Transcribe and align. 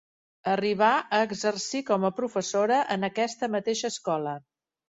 Arribà 0.53 0.87
a 1.17 1.19
exercir 1.25 1.83
com 1.91 2.09
a 2.11 2.11
professora 2.21 2.81
en 2.99 3.11
aquesta 3.11 3.53
mateixa 3.59 3.95
escola. 3.97 4.37